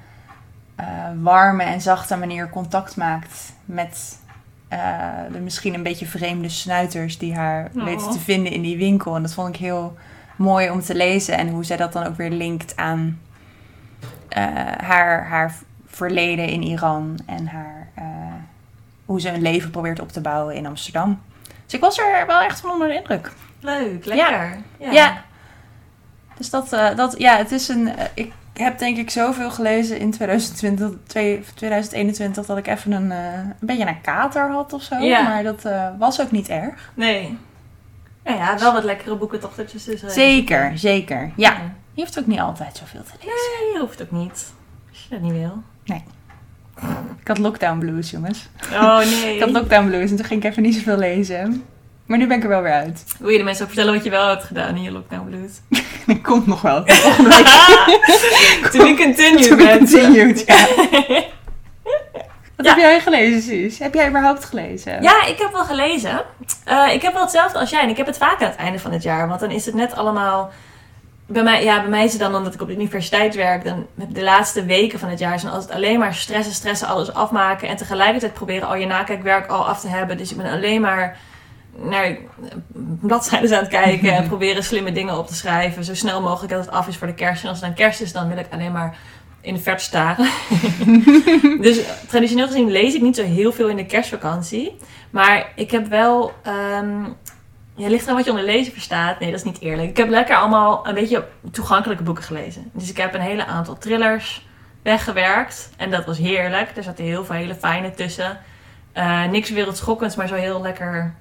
[0.77, 0.87] eh,
[1.23, 4.19] warme en zachte manier contact maakt met
[4.69, 4.79] eh,
[5.33, 7.85] de misschien een beetje vreemde snuiters die haar Oh.
[7.85, 9.17] weten te vinden in die winkel.
[9.17, 9.97] En dat vond ik heel
[10.37, 13.21] mooi om te lezen en hoe zij dat dan ook weer linkt aan
[14.77, 15.55] haar, haar
[15.87, 17.89] verleden in Iran en haar,
[19.05, 21.23] hoe ze een leven probeert op te bouwen in Amsterdam.
[21.65, 23.33] Dus ik was er wel echt van onder de indruk.
[23.61, 24.59] Leuk, lekker.
[24.79, 24.91] Ja.
[24.93, 25.23] Ja.
[26.37, 27.97] Dus dat, eh, dat ja, het is een.
[27.97, 33.13] eh, ik heb denk ik zoveel gelezen in 2020, twee- 2021 dat ik even een,
[33.13, 34.97] eh, een beetje een kater had of zo.
[34.97, 35.23] Ja.
[35.23, 35.63] Maar dat
[35.99, 36.91] was ook niet erg.
[36.95, 37.39] Nee.
[38.25, 40.11] Nou ja, wel wat lekkere boeken toch ertussen.
[40.11, 41.31] Zeker, zeker.
[41.37, 41.57] Ja.
[41.93, 43.31] Je hoeft ook niet altijd zoveel te lezen.
[43.61, 44.53] Nee, je hoeft ook niet.
[44.91, 45.63] Als je dat niet wil.
[47.21, 48.49] Ik had lockdown blues, jongens.
[48.73, 49.35] Oh nee.
[49.35, 51.65] Ik had lockdown blues en toen ging ik even niet zoveel lezen.
[52.07, 53.05] Maar nu ben ik er wel weer uit.
[53.19, 55.53] Wil je de mensen ook vertellen wat je wel hebt gedaan in je lockdown blues?
[56.07, 56.83] Dat komt nog wel.
[56.87, 57.47] Volgende week
[58.73, 60.67] to be continued, to be continued, ja.
[62.57, 62.71] Wat Ja.
[62.75, 63.79] heb jij gelezen, Suus?
[63.79, 65.03] Heb jij überhaupt gelezen?
[65.03, 66.23] Ja, ik heb wel gelezen.
[66.65, 67.81] Eh, ik heb wel hetzelfde als jij.
[67.83, 69.29] En ik heb het vaak aan het einde van het jaar.
[69.29, 70.53] Want dan is het net allemaal...
[71.27, 73.65] Bij mij, ja, bij mij is het dan omdat ik op de universiteit werk.
[73.65, 77.69] Dan de laatste weken van het jaar zijn altijd alleen maar stressen, stressen, alles afmaken.
[77.69, 80.19] En tegelijkertijd proberen al je nakijkwerk al af te hebben.
[80.19, 81.19] Dus ik ben alleen maar
[81.77, 82.17] naar
[83.01, 84.13] bladzijden aan het kijken.
[84.13, 85.85] En proberen slimme dingen op te schrijven.
[85.85, 87.43] Zo snel mogelijk dat het af is voor de kerst.
[87.43, 88.97] En als het dan kerst is, dan wil ik alleen maar
[89.41, 90.29] in de verte staren.
[91.67, 94.77] dus traditioneel gezien lees ik niet zo heel veel in de kerstvakantie.
[95.11, 96.33] Maar ik heb wel.
[96.43, 97.05] ehm
[97.75, 99.19] ja, ligt eraan wat je onder lezen verstaat.
[99.19, 99.89] Nee, dat is niet eerlijk.
[99.89, 102.71] Ik heb lekker allemaal een beetje toegankelijke boeken gelezen.
[102.73, 104.47] Dus ik heb een hele aantal thrillers
[104.83, 105.71] weggewerkt.
[105.77, 106.77] En dat was heerlijk.
[106.77, 108.39] Er zaten heel veel hele fijne tussen.
[108.93, 111.15] Eh, niks wereldschokkends, maar zo heel lekker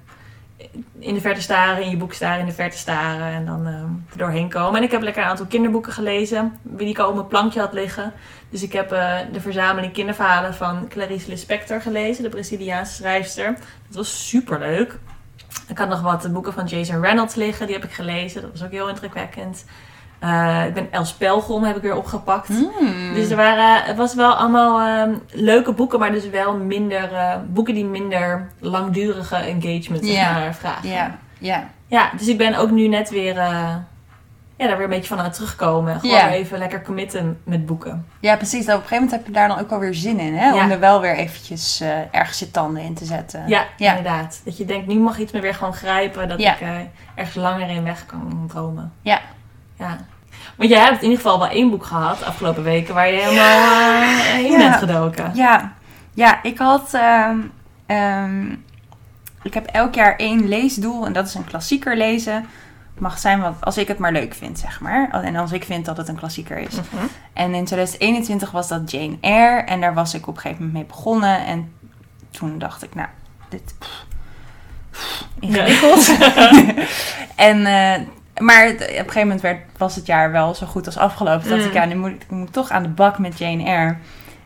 [0.98, 3.26] in de verte staren, in je boek staren, in de verte staren.
[3.26, 4.76] En dan er doorheen komen.
[4.76, 6.58] En ik heb lekker een aantal kinderboeken gelezen.
[6.62, 8.12] Die ik al op mijn plankje had liggen.
[8.50, 12.22] Dus ik heb eh, de verzameling kinderverhalen van Clarice Lispector gelezen.
[12.22, 13.54] De Braziliaanse schrijfster.
[13.86, 14.98] Dat was super leuk.
[15.68, 17.66] Ik had nog wat boeken van Jason Reynolds liggen.
[17.66, 18.42] Die heb ik gelezen.
[18.42, 19.64] Dat was ook heel indrukwekkend.
[20.18, 22.48] Eh, ik ben Els Pelgrom heb ik weer opgepakt.
[22.48, 23.14] Mm.
[23.14, 27.36] Dus er waren, het was wel allemaal ehm, leuke boeken, maar dus wel minder eh,
[27.46, 30.32] boeken die minder langdurige engagement zeg Ja.
[30.32, 30.88] maar, vragen.
[30.88, 31.68] Ja, ja.
[31.86, 33.74] Ja, dus ik ben ook nu net weer, eh,
[34.56, 36.00] ja, daar weer een beetje van aan terugkomen.
[36.00, 36.30] Gewoon Ja.
[36.30, 38.06] even lekker committen met boeken.
[38.20, 38.64] ja, precies.
[38.66, 40.54] Nou, op een gegeven moment heb je daar dan ook alweer zin in, hè?
[40.54, 43.42] Om er wel weer eventjes eh, ergens je tanden in te zetten.
[43.46, 43.96] Ja, Ja.
[43.96, 44.40] inderdaad.
[44.44, 46.68] Dat je denkt, nu mag iets me weer gewoon grijpen, dat ik eh,
[47.14, 48.92] ergens langer in weg kan dromen.
[49.00, 49.20] Ja.
[49.78, 49.98] Ja.
[50.56, 53.20] Want jij hebt in ieder geval wel één boek gehad de afgelopen weken waar je
[53.20, 55.30] helemaal eh, in bent gedoken.
[55.34, 55.72] Ja,
[56.14, 56.94] ja ik had.
[56.94, 57.36] ehm,
[57.86, 58.46] ehm,
[59.42, 62.46] ik heb elk jaar één leesdoel en dat is een klassieker lezen.
[62.98, 65.10] Mag zijn wat, als ik het maar leuk vind, zeg maar.
[65.22, 66.74] En als ik vind dat het een klassieker is.
[66.74, 67.04] Mhm.
[67.32, 69.60] En in 2021 was dat Jane Eyre.
[69.60, 71.46] En daar was ik op een gegeven moment mee begonnen.
[71.46, 71.72] En
[72.30, 73.08] toen dacht ik, nou,
[73.48, 73.74] dit...
[73.78, 74.04] pff,
[74.90, 76.16] pff, ingewikkeld.
[77.48, 78.00] en, eh,
[78.44, 81.40] maar op een gegeven moment werd, was het jaar wel zo goed als afgelopen.
[81.40, 81.68] Toen dacht Mm.
[81.68, 83.96] ik, ja, nu moet, ik- ik moet toch aan de bak met Jane Eyre.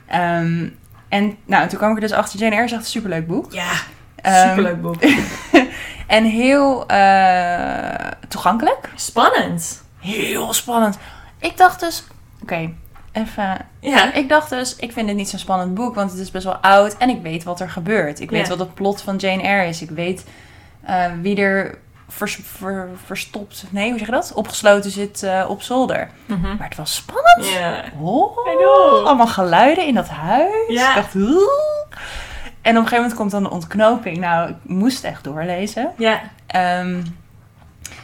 [0.07, 0.69] Ehm,
[1.09, 2.39] en nou, toen kwam ik er dus achter.
[2.39, 3.53] Jane Eyre is echt een superleuk boek.
[3.53, 3.71] Ja,
[4.23, 5.03] Ehm, superleuk boek.
[6.09, 8.91] En heel eh, toegankelijk.
[8.95, 9.85] Spannend.
[10.01, 10.99] Heel spannend.
[11.39, 12.05] Ik dacht dus,
[12.43, 12.71] oké,
[13.13, 14.13] even Ja.
[14.13, 16.57] Ik dacht dus, ik vind het niet zo'n spannend boek, want het is best wel
[16.57, 18.21] oud en ik weet wat er gebeurt.
[18.21, 18.49] Ik weet Ja.
[18.49, 19.83] wat het plot van Jane Eyre is.
[19.83, 20.25] Ik weet
[20.85, 24.33] eh, wie er vers- ver- verstopt, nee, hoe zeg je dat?
[24.35, 26.11] Opgesloten zit eh, op zolder.
[26.27, 26.57] Mhm.
[26.57, 27.49] Maar het was spannend.
[27.59, 27.85] Ja.
[28.01, 28.37] Oh,
[29.07, 30.69] allemaal geluiden in dat huis.
[30.69, 30.89] Ja.
[30.89, 31.68] Ik dacht, "Oeh."
[32.63, 34.19] En op een gegeven moment komt dan de ontknoping.
[34.19, 35.93] Nou, ik moest echt doorlezen.
[35.97, 36.21] Ja.
[36.47, 37.03] Ehm,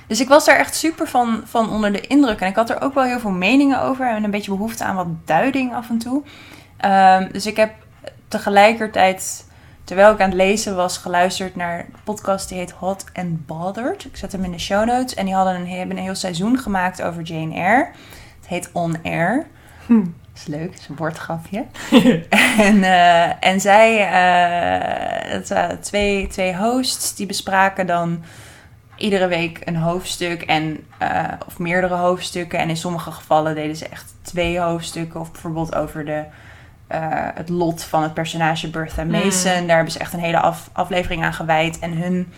[0.07, 2.41] dus ik was daar echt super van, van onder de indruk.
[2.41, 4.09] En ik had er ook wel heel veel meningen over.
[4.09, 6.23] En een beetje behoefte aan wat duiding af en toe.
[6.77, 7.73] Ehm, dus ik heb
[8.29, 9.47] tegelijkertijd,
[9.85, 14.05] terwijl ik aan het lezen was, geluisterd naar een podcast die heet Hot and Bothered.
[14.05, 15.15] Ik zet hem in de show notes.
[15.15, 17.89] En die hadden een, hebben een heel seizoen gemaakt over Jane Eyre.
[18.41, 19.47] Het heet On Air.
[19.87, 20.05] Hm.
[20.35, 21.65] Is leuk, is een woordgrapje.
[22.69, 28.23] en, eh, en zij, eh, het waren twee, twee hosts, die bespraken dan
[28.97, 32.59] iedere week een hoofdstuk en, eh, of meerdere hoofdstukken.
[32.59, 35.21] En in sommige gevallen deden ze echt twee hoofdstukken.
[35.21, 36.25] Of bijvoorbeeld over de,
[36.87, 37.01] eh,
[37.35, 39.67] het lot van het personage Bertha Mason.
[39.67, 41.79] Daar hebben ze echt een hele af- aflevering aan gewijd.
[41.79, 42.33] En hun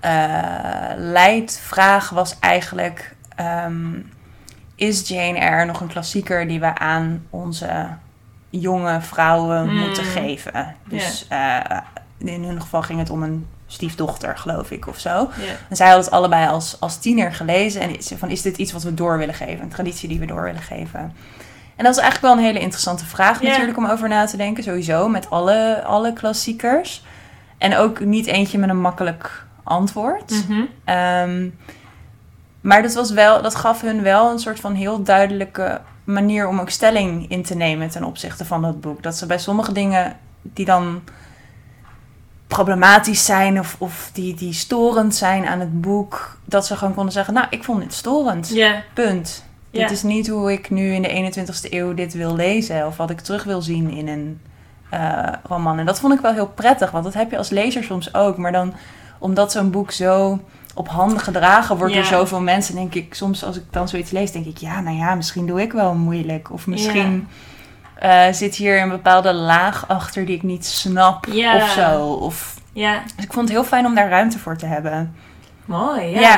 [0.00, 3.14] eh, leidvraag was eigenlijk...
[3.36, 3.90] ehm,
[4.78, 7.88] is Jane Eyre nog een klassieker die we aan onze
[8.50, 9.76] jonge vrouwen Mm.
[9.78, 10.74] moeten geven?
[10.84, 11.58] Dus eh,
[12.18, 15.28] in hun geval ging het om een stiefdochter, geloof ik, of zo.
[15.68, 17.80] En zij hadden het allebei als, als tiener gelezen.
[17.80, 19.62] En is, van, is dit iets wat we door willen geven?
[19.62, 21.00] Een traditie die we door willen geven?
[21.76, 24.62] En dat is eigenlijk wel een hele interessante vraag natuurlijk om over na te denken.
[24.62, 27.04] Sowieso met alle, alle klassiekers.
[27.58, 30.30] En ook niet eentje met een makkelijk antwoord.
[30.48, 30.62] Mhm.
[30.84, 31.48] Ehm,
[32.60, 36.60] maar dat, was wel, dat gaf hun wel een soort van heel duidelijke manier om
[36.60, 39.02] ook stelling in te nemen ten opzichte van dat boek.
[39.02, 41.02] Dat ze bij sommige dingen die dan
[42.46, 47.12] problematisch zijn of, of die, die storend zijn aan het boek, dat ze gewoon konden
[47.12, 48.50] zeggen, nou, ik vond dit storend.
[48.94, 49.46] Punt.
[49.70, 53.10] Dit is niet hoe ik nu in de 21ste eeuw dit wil lezen of wat
[53.10, 54.40] ik terug wil zien in een
[54.90, 55.78] eh, roman.
[55.78, 58.36] En dat vond ik wel heel prettig, want dat heb je als lezer soms ook.
[58.36, 58.74] Maar dan,
[59.18, 60.40] omdat zo'n boek zo
[60.78, 61.98] op handen gedragen wordt Ja.
[62.00, 64.96] door zoveel mensen, denk ik soms als ik dan zoiets lees, denk ik, ja, nou
[64.96, 66.52] ja, misschien doe ik wel moeilijk.
[66.52, 67.28] Of misschien
[67.98, 71.56] eh, zit hier een bepaalde laag achter die ik niet snap Ja.
[71.56, 72.00] of zo.
[72.12, 75.14] Of Ja, Dus ik vond het heel fijn om daar ruimte voor te hebben.
[75.64, 76.06] mooi.
[76.10, 76.20] Ja.
[76.20, 76.36] Ja.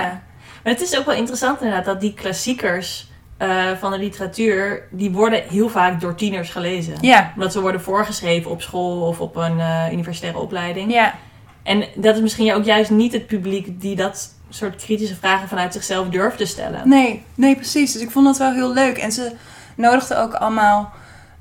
[0.63, 3.49] Maar het is ook wel interessant inderdaad dat die klassiekers eh,
[3.79, 6.95] van de literatuur, die worden heel vaak door tieners gelezen.
[7.01, 10.93] Ja, Omdat ze worden voorgeschreven op school of op een eh, universitaire opleiding.
[10.93, 11.15] ja,
[11.63, 15.73] En dat is misschien ook juist niet het publiek die dat soort kritische vragen vanuit
[15.73, 16.89] zichzelf durft te stellen.
[16.89, 17.93] nee, nee, precies.
[17.93, 18.99] Dus ik vond dat wel heel leuk.
[18.99, 19.33] En ze
[19.75, 20.91] nodigden ook allemaal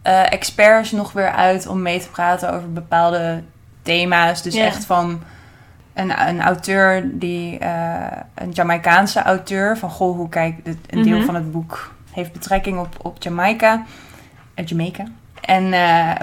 [0.02, 3.44] eh, experts nog weer uit om mee te praten over bepaalde
[3.82, 4.42] thema's.
[4.44, 5.22] Dus echt van
[5.94, 11.18] een, een auteur, die, eh, een Jamaicaanse auteur, van goh, hoe kijkt het, een deel
[11.18, 11.26] Mhm.
[11.26, 13.84] van het boek heeft betrekking op, op Jamaica.
[14.54, 15.04] Eh, Jamaica.
[15.42, 15.64] En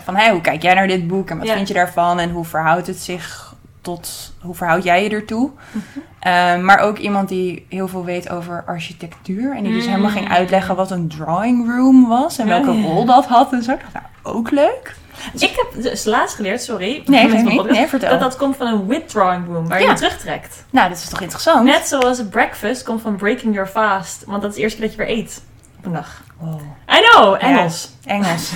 [0.04, 2.44] van, hey, hoe kijk jij naar dit boek en wat vind je daarvan en hoe
[2.44, 3.54] verhoudt het zich
[3.86, 5.50] tot, hoe verhoud jij je ertoe?
[5.70, 5.82] Mhm.
[6.20, 9.90] Eh, maar ook iemand die heel veel weet over architectuur en die dus Mm.
[9.90, 12.82] helemaal ging uitleggen wat een drawing room was en welke ja.
[12.82, 13.72] rol dat had en zo.
[13.72, 14.94] Ik dacht, Nou, ook leuk.
[15.38, 17.02] Ik heb dus laatst geleerd, sorry.
[17.06, 17.70] Nee, mijn niet.
[17.70, 17.88] Nee.
[17.98, 19.90] Dat dat komt van een wit drawing room, waar je Ja.
[19.90, 20.64] je terugtrekt.
[20.70, 21.64] Nou, dat is toch interessant?
[21.64, 24.24] Net zoals breakfast komt van breaking your fast.
[24.26, 25.42] Want dat is de eerste keer dat je weer eet
[25.86, 26.22] een dag.
[26.38, 26.60] Wow.
[26.90, 27.90] I know, Engels.
[28.04, 28.52] Engels.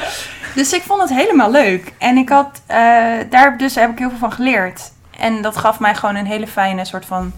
[0.54, 1.92] dus ik vond het helemaal leuk.
[1.98, 2.76] En ik had, eh,
[3.30, 4.92] daar dus heb ik heel veel van geleerd.
[5.18, 7.32] En dat gaf mij gewoon een hele fijne soort van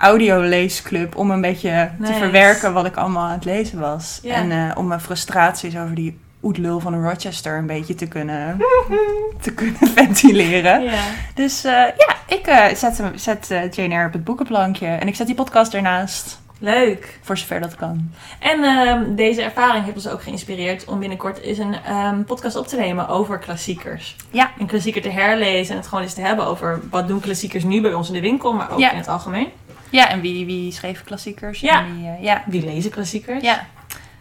[0.00, 2.12] audioleesclub om een beetje Nice.
[2.12, 4.20] te verwerken wat ik allemaal aan het lezen was.
[4.24, 8.56] En eh, om mijn frustraties over die oetlul van Rochester een beetje te kunnen,
[9.40, 10.90] te kunnen ventileren.
[11.34, 14.86] Dus eh, ja, ik eh, zet, zet Jane Eyre op het boekenplankje.
[14.86, 16.40] En ik zet die podcast ernaast.
[16.62, 17.18] Leuk.
[17.22, 18.10] Voor zover dat kan.
[18.38, 22.66] En ehm, deze ervaring heeft ons ook geïnspireerd om binnenkort eens een ehm, podcast op
[22.66, 24.16] te nemen over klassiekers.
[24.30, 24.50] Ja.
[24.58, 27.80] Een klassieker te herlezen en het gewoon eens te hebben over wat doen klassiekers nu
[27.80, 28.90] bij ons in de winkel, maar ook Ja.
[28.90, 29.48] in het algemeen.
[29.90, 31.60] Ja, en wie, wie schreef klassiekers?
[31.60, 31.78] Ja.
[31.84, 32.42] En wie, eh, ja.
[32.46, 33.42] Wie lezen klassiekers?
[33.42, 33.66] ja.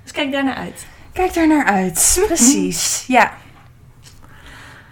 [0.04, 0.86] Dus kijk daar naar uit.
[1.14, 2.20] Kijk daar naar uit.
[2.28, 3.04] Precies.
[3.08, 3.32] Ja.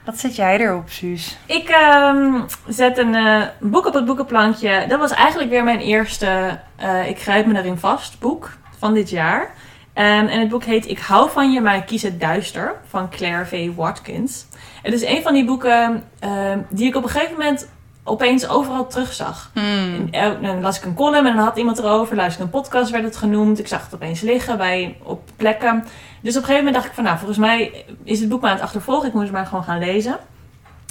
[0.07, 1.37] Wat zet jij erop, Suus?
[1.45, 4.85] Ik ehm, zet een eh, boek op het boekenplankje.
[4.87, 9.09] Dat was eigenlijk weer mijn eerste eh, Ik grijp me erin vast boek van dit
[9.09, 9.53] jaar.
[9.93, 13.09] Ehm, en het boek heet Ik hou van je, maar ik kies het duister van
[13.09, 13.75] Claire V.
[13.75, 14.45] Watkins.
[14.81, 17.69] Het is een van die boeken ehm, die ik op een gegeven moment
[18.07, 19.51] opeens overal terugzag.
[19.53, 20.07] Hmm.
[20.11, 22.15] En, eh, Dan las ik een column en dan had iemand erover.
[22.15, 23.59] Luisterde een podcast, werd het genoemd.
[23.59, 25.85] Ik zag het opeens liggen bij, op plekken.
[26.21, 28.49] Dus op een gegeven moment dacht ik van, nou, volgens mij is het boek maar
[28.49, 29.07] aan het achtervolgen.
[29.07, 30.17] Ik moet het maar gewoon gaan lezen.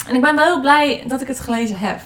[0.08, 2.00] En ik ben wel heel blij dat ik het gelezen heb.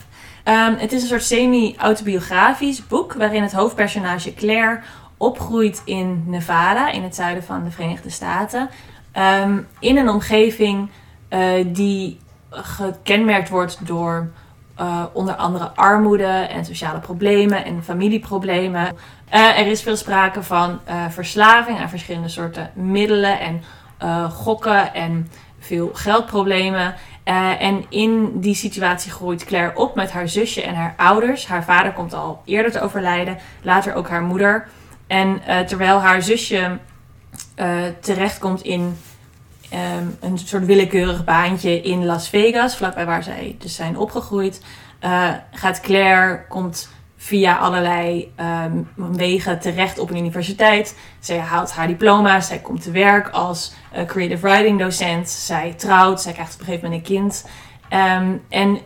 [0.44, 4.80] Ehm, het is een soort semi-autobiografisch boek waarin het hoofdpersonage Claire
[5.16, 8.70] opgroeit in Nevada, in het zuiden van de Verenigde Staten.
[9.12, 10.90] Ehm, in een omgeving
[11.28, 12.20] eh, die
[12.50, 14.30] gekenmerkt wordt door
[14.80, 18.96] eh, onder andere armoede en sociale problemen en familieproblemen.
[19.28, 23.62] Eh, er is veel sprake van eh, verslaving aan verschillende soorten middelen en
[24.30, 26.94] gokken en veel geldproblemen.
[27.58, 31.46] En in die situatie groeit Claire op met haar zusje en haar ouders.
[31.46, 34.68] Haar vader komt al eerder te overlijden, later ook haar moeder.
[35.06, 36.78] En terwijl haar zusje
[38.00, 38.96] terechtkomt in
[39.70, 44.62] ehm, een soort willekeurig baantje in Las Vegas, vlakbij waar zij dus zijn opgegroeid,
[44.98, 50.98] eh, gaat Claire, komt via allerlei ehm, wegen terecht op een universiteit.
[51.18, 55.28] Zij haalt haar diploma's, zij komt te werk als eh, creative writing docent.
[55.28, 57.46] Zij trouwt, zij krijgt op een gegeven moment een kind.
[57.88, 58.78] Ehm, en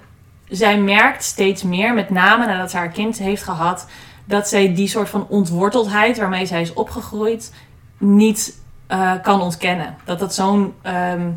[0.48, 3.86] zij merkt steeds meer, met name nadat ze haar kind heeft gehad,
[4.24, 7.52] dat zij die soort van ontworteldheid waarmee zij is opgegroeid
[7.98, 9.96] niet eh, kan ontkennen.
[10.04, 11.30] Dat dat zo'n ehm,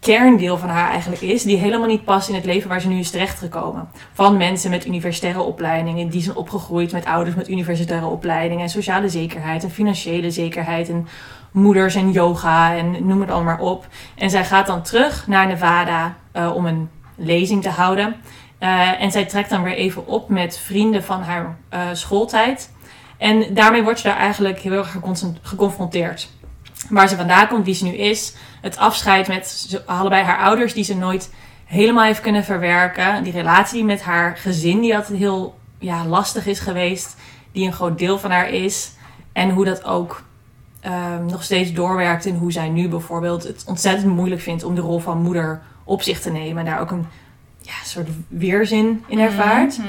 [0.00, 2.98] kerndeel van haar eigenlijk is, die helemaal niet past in het leven waar ze nu
[2.98, 3.88] is terechtgekomen.
[4.12, 9.08] Van mensen met universitaire opleidingen, die zijn opgegroeid met ouders met universitaire opleidingen, en sociale
[9.08, 11.08] zekerheid en financiële zekerheid en
[11.50, 13.86] moeders en yoga en noem het allemaal maar op.
[14.14, 18.14] En zij gaat dan terug naar Nevada eh, om een lezing te houden.
[18.58, 21.56] Eh, en zij trekt dan weer even op met vrienden van haar
[21.92, 22.70] schooltijd.
[23.18, 24.96] En daarmee wordt ze daar eigenlijk heel erg
[25.42, 26.28] geconfronteerd.
[26.88, 28.34] Waar ze vandaan komt, wie ze nu is.
[28.60, 31.30] Het afscheid met allebei haar ouders, die ze nooit
[31.64, 33.22] helemaal heeft kunnen verwerken.
[33.22, 37.16] Die relatie met haar gezin, die altijd heel ja, lastig is geweest.
[37.52, 38.92] Die een groot deel van haar is.
[39.32, 40.22] En hoe dat ook
[40.80, 42.26] ehm, nog steeds doorwerkt.
[42.26, 46.02] En hoe zij nu bijvoorbeeld het ontzettend moeilijk vindt om de rol van moeder op
[46.02, 46.58] zich te nemen.
[46.58, 47.06] En daar ook een
[47.60, 49.78] ja, soort weerzin in ervaart.
[49.78, 49.88] Mhm.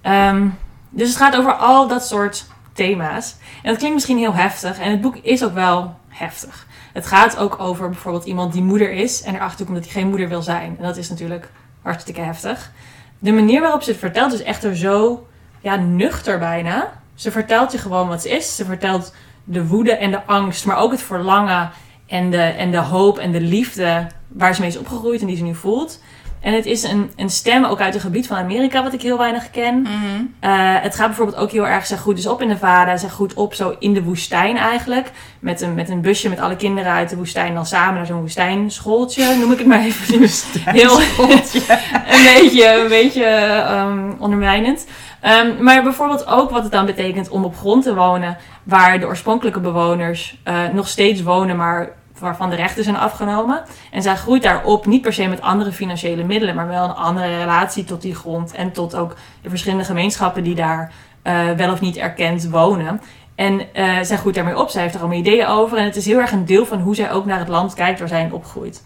[0.00, 0.48] Ehm,
[0.90, 3.36] dus het gaat over al dat soort thema's.
[3.62, 4.78] En dat klinkt misschien heel heftig.
[4.78, 6.66] En het boek is ook wel heftig.
[6.92, 9.22] Het gaat ook over bijvoorbeeld iemand die moeder is.
[9.22, 10.76] En erachter komt dat hij geen moeder wil zijn.
[10.78, 11.50] En dat is natuurlijk
[11.82, 12.72] hartstikke heftig.
[13.18, 15.26] De manier waarop ze het vertelt is echter zo
[15.60, 16.92] ja, nuchter bijna.
[17.14, 18.56] Ze vertelt je gewoon wat ze is.
[18.56, 20.66] Ze vertelt de woede en de angst.
[20.66, 21.70] Maar ook het verlangen
[22.06, 25.36] en de, en de hoop en de liefde waar ze mee is opgegroeid en die
[25.36, 26.00] ze nu voelt.
[26.46, 29.18] En het is een, een stem ook uit een gebied van Amerika wat ik heel
[29.18, 29.80] weinig ken.
[29.80, 29.92] Mhm.
[30.40, 30.50] Eh,
[30.82, 32.96] het gaat bijvoorbeeld ook heel erg, zij groeit dus op in Nevada.
[32.96, 35.10] Zij groeit op zo in de woestijn eigenlijk.
[35.38, 38.20] Met een, met een busje met alle kinderen uit de woestijn dan samen naar zo'n
[38.20, 39.36] woestijnschooltje.
[39.36, 40.28] Noem ik het maar even.
[40.80, 41.00] Heel,
[42.16, 44.86] een beetje, een beetje ehm, ondermijnend.
[45.20, 49.06] Ehm, maar bijvoorbeeld ook wat het dan betekent om op grond te wonen waar de
[49.06, 53.62] oorspronkelijke bewoners eh, nog steeds wonen, maar waarvan de rechten zijn afgenomen.
[53.90, 57.38] En zij groeit daarop niet per se met andere financiële middelen, maar wel een andere
[57.38, 61.80] relatie tot die grond en tot ook de verschillende gemeenschappen die daar eh, wel of
[61.80, 63.00] niet erkend wonen.
[63.34, 66.06] En eh, zij groeit daarmee op, zij heeft er allemaal ideeën over en het is
[66.06, 68.32] heel erg een deel van hoe zij ook naar het land kijkt waar zij in
[68.32, 68.84] opgroeit.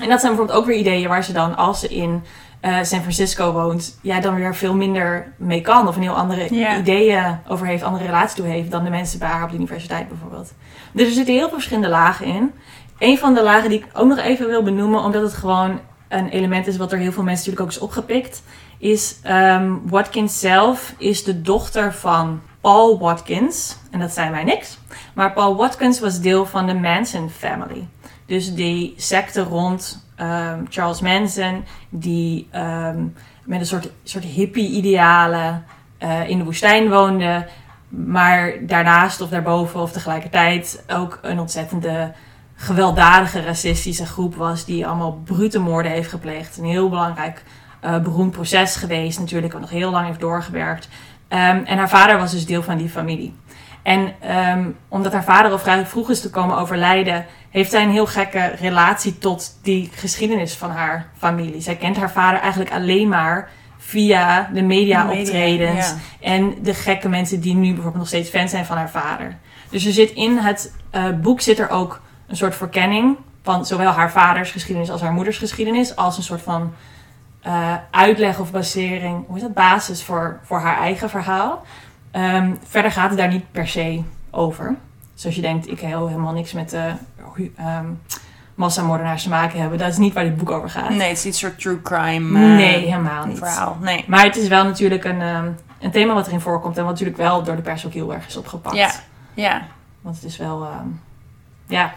[0.00, 2.22] En dat zijn bijvoorbeeld ook weer ideeën waar ze dan, als ze in
[2.62, 5.88] eh, San Francisco woont, ja, dan weer veel minder mee kan.
[5.88, 6.48] Of een heel andere
[6.78, 10.08] ideeën over heeft, andere relatie toe heeft dan de mensen bij haar op de universiteit
[10.08, 10.52] bijvoorbeeld.
[10.92, 12.52] Dus er zitten heel veel verschillende lagen in.
[12.98, 16.28] Een van de lagen die ik ook nog even wil benoemen, omdat het gewoon een
[16.28, 18.42] element is wat er heel veel mensen natuurlijk ook is opgepikt,
[18.78, 23.76] is ehm, Watkins zelf is de dochter van Paul Watkins.
[23.90, 24.78] En dat zijn wij niks.
[25.14, 27.88] Maar Paul Watkins was deel van de Manson family.
[28.26, 33.04] Dus die secte rond ehm, Charles Manson, die ehm,
[33.44, 35.64] met een soort, soort hippie-idealen
[35.98, 37.46] eh, in de woestijn woonde.
[37.88, 42.12] Maar daarnaast of daarboven of tegelijkertijd ook een ontzettende
[42.54, 44.64] gewelddadige racistische groep was.
[44.64, 46.56] Die allemaal brute moorden heeft gepleegd.
[46.56, 47.42] Een heel belangrijk
[47.80, 49.52] eh, beroemd proces geweest natuurlijk.
[49.52, 50.88] Wat nog heel lang heeft doorgewerkt.
[51.28, 53.34] Ehm, en haar vader was dus deel van die familie.
[53.82, 54.14] En
[54.88, 58.54] omdat haar vader al vrij vroeg is te komen overlijden, heeft zij een heel gekke
[58.60, 61.60] relatie tot die geschiedenis van haar familie.
[61.60, 65.96] Zij kent haar vader eigenlijk alleen maar via de media De media, optredens ja.
[66.20, 69.36] en de gekke mensen die nu bijvoorbeeld nog steeds fan zijn van haar vader.
[69.68, 73.90] Dus er zit in het eh, boek zit er ook een soort verkenning van zowel
[73.90, 76.72] haar vaders geschiedenis als haar moeders geschiedenis, als een soort van
[77.40, 81.62] eh, uitleg of basering, hoe is dat, basis voor, voor haar eigen verhaal.
[82.10, 84.76] Ehm, verder gaat het daar niet per se over.
[85.14, 86.92] Zoals je denkt, ik heel helemaal niks met de
[87.56, 87.86] ehm
[88.54, 89.78] massamoordenaars te maken hebben.
[89.78, 90.88] Dat is niet waar dit boek over gaat.
[90.88, 93.38] Nee, het is niet soort true crime eh, nee helemaal niet.
[93.38, 93.76] verhaal.
[93.80, 94.04] Nee.
[94.08, 97.18] Maar het is wel natuurlijk een, ehm, een thema wat erin voorkomt en wat natuurlijk
[97.18, 98.76] wel door de pers ook heel erg is opgepakt.
[98.76, 98.90] Ja.
[99.34, 99.62] Ja.
[100.00, 100.86] Want het is wel, ehm,
[101.66, 101.92] ja,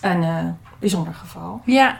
[0.00, 0.44] een eh,
[0.78, 1.60] bijzonder geval.
[1.64, 1.98] Ja.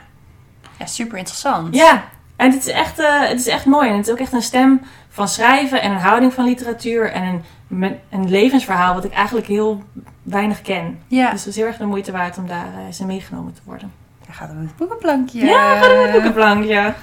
[0.78, 1.74] Ja, super interessant.
[1.74, 2.04] Ja,
[2.38, 3.88] en het is, echt, eh, het is echt mooi.
[3.88, 7.44] En het is ook echt een stem van schrijven en een houding van literatuur en
[7.70, 9.82] een, een levensverhaal wat ik eigenlijk heel
[10.22, 10.98] weinig ken.
[11.06, 11.30] Ja.
[11.30, 13.92] Dus het is heel erg de moeite waard om daar eh, eens meegenomen te worden.
[14.26, 15.44] Dan gaat het met het boekenplankje.
[15.44, 16.94] Ja, gaan we met boekenplank, ja.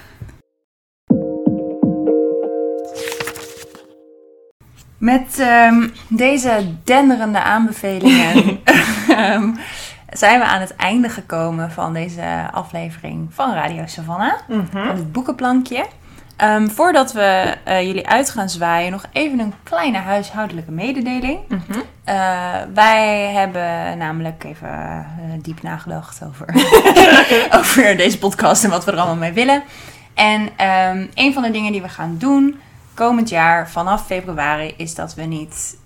[4.98, 8.60] Met ehm, deze denderende aanbevelingen
[9.10, 9.52] ehm,
[10.18, 14.34] zijn we aan het einde gekomen van deze aflevering van Radio Savannah.
[14.72, 15.86] Van het boekenplankje.
[16.36, 21.40] Ehm, voordat we eh, jullie uit gaan zwaaien, nog even een kleine huishoudelijke mededeling.
[21.48, 21.80] Mhm.
[22.04, 22.16] Eh,
[22.74, 25.06] wij hebben namelijk even eh,
[25.42, 26.48] diep nagedacht over,
[27.60, 29.64] over deze podcast en wat we er allemaal mee willen.
[30.14, 32.60] En ehm, een van de dingen die we gaan doen
[32.94, 35.78] komend jaar vanaf februari is dat we niet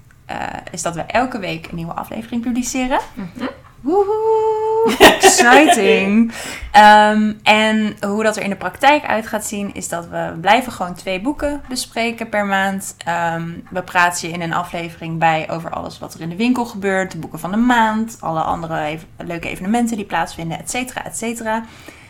[0.72, 3.00] is dat we elke week een nieuwe aflevering publiceren.
[3.14, 3.46] Mhm.
[3.82, 6.32] Woehoe, exciting.
[6.72, 10.72] Ehm, en hoe dat er in de praktijk uit gaat zien, is dat we blijven
[10.72, 12.96] gewoon twee boeken bespreken per maand.
[13.06, 16.66] Ehm, we praten je in een aflevering bij over alles wat er in de winkel
[16.66, 21.18] gebeurt, de boeken van de maand, alle andere leuke evenementen die plaatsvinden, et cetera, et
[21.18, 21.64] cetera.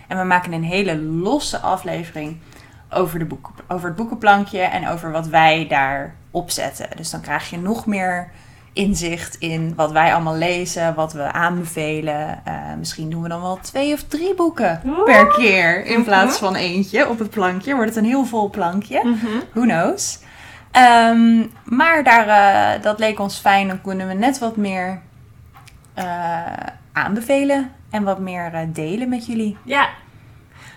[0.07, 2.37] En we maken een hele losse aflevering
[2.89, 6.87] over, de boek, over het boekenplankje en over wat wij daar opzetten.
[6.95, 8.31] Dus dan krijg je nog meer
[8.79, 12.45] inzicht in wat wij allemaal lezen, wat we aanbevelen.
[12.45, 16.45] Eh, misschien doen we dan wel twee of drie boeken per keer in plaats Mhm.
[16.45, 17.73] van eentje op het plankje.
[17.75, 18.99] Wordt het een heel vol plankje.
[19.03, 19.27] Mhm.
[19.53, 20.19] Who knows?
[20.71, 23.67] Ehm, maar daar, eh, dat leek ons fijn.
[23.67, 25.01] Dan kunnen we net wat meer
[25.93, 26.05] eh,
[26.93, 29.57] aanbevelen en wat meer delen met jullie.
[29.63, 29.89] Ja,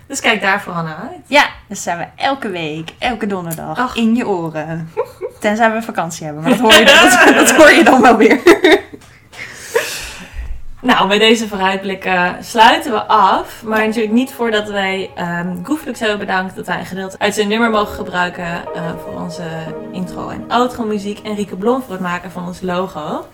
[0.07, 1.21] dus kijk daar vooral naar uit.
[1.27, 3.97] Ja, dus zijn we elke week, elke donderdag Ach.
[3.97, 4.88] in je oren.
[5.42, 8.40] Tenzij we vakantie hebben, maar dat hoor je, dat, dat hoor je dan wel weer.
[10.81, 13.62] Nou, bij deze vooruitblikken sluiten we af.
[13.64, 15.10] Maar natuurlijk niet voordat wij
[15.62, 19.42] Groeflux hebben bedankt dat wij een gedeelte uit zijn nummer mogen gebruiken eh, voor onze
[19.92, 21.19] intro en outro muziek.
[21.19, 23.27] En Rieke Blom voor het maken van ons logo.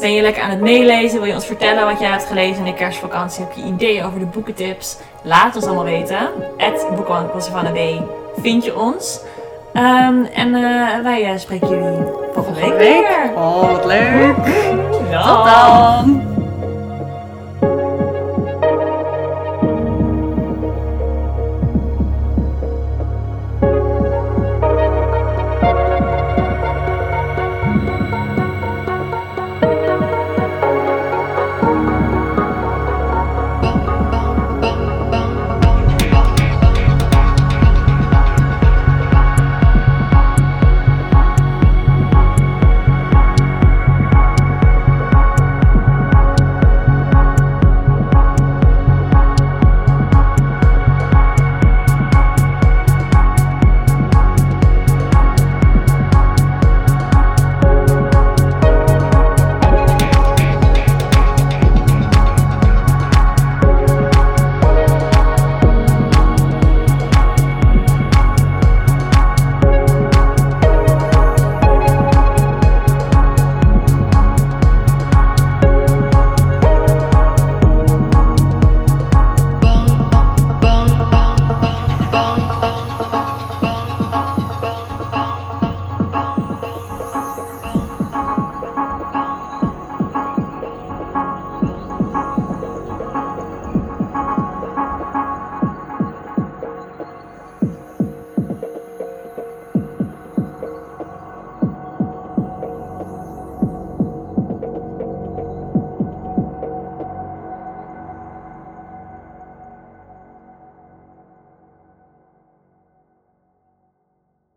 [0.00, 1.18] Ben je lekker aan het meelezen?
[1.18, 3.44] Wil je ons vertellen wat jij hebt gelezen in de kerstvakantie?
[3.44, 4.96] Heb je ideeën over de boekentips?
[5.22, 6.28] Laat ons allemaal weten.
[6.56, 8.02] De D
[8.42, 9.20] vind je ons.
[9.72, 13.30] Ehm, en eh, wij eh, spreken jullie volgende week weer.
[13.34, 14.36] Oh, wat leuk.
[14.90, 16.37] Tot Tot dan.